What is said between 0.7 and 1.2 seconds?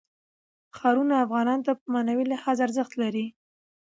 ښارونه